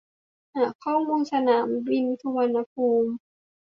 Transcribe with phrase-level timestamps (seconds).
[0.55, 3.11] หาข้อมูลสนามบินสุวรรณภูมิ